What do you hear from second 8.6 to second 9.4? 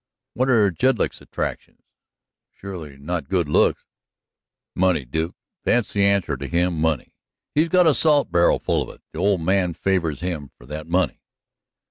of it; the